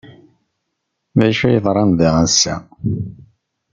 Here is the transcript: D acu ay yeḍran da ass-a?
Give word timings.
D 1.17 1.19
acu 1.27 1.43
ay 1.47 1.53
yeḍran 1.55 1.91
da 1.99 2.07
ass-a? 2.25 2.55